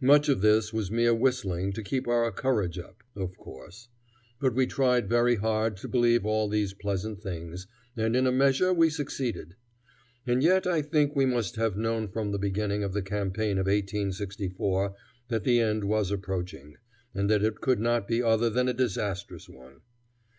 Much 0.00 0.26
of 0.30 0.40
this 0.40 0.72
was 0.72 0.90
mere 0.90 1.12
whistling 1.14 1.70
to 1.70 1.82
keep 1.82 2.08
our 2.08 2.32
courage 2.32 2.78
up, 2.78 3.02
of 3.14 3.36
course, 3.36 3.88
but 4.40 4.54
we 4.54 4.66
tried 4.66 5.06
very 5.06 5.34
hard 5.36 5.76
to 5.76 5.86
believe 5.86 6.24
all 6.24 6.48
these 6.48 6.72
pleasant 6.72 7.20
things, 7.22 7.66
and 7.94 8.16
in 8.16 8.26
a 8.26 8.32
measure 8.32 8.72
we 8.72 8.88
succeeded. 8.88 9.54
And 10.26 10.42
yet 10.42 10.66
I 10.66 10.80
think 10.80 11.14
we 11.14 11.26
must 11.26 11.56
have 11.56 11.76
known 11.76 12.08
from 12.08 12.32
the 12.32 12.38
beginning 12.38 12.82
of 12.82 12.94
the 12.94 13.02
campaign 13.02 13.58
of 13.58 13.66
1864 13.66 14.94
that 15.28 15.44
the 15.44 15.60
end 15.60 15.84
was 15.84 16.10
approaching, 16.10 16.78
and 17.14 17.28
that 17.28 17.44
it 17.44 17.60
could 17.60 17.78
not 17.78 18.08
be 18.08 18.22
other 18.22 18.48
than 18.48 18.68
a 18.68 18.72
disastrous 18.72 19.46
one. 19.46 19.82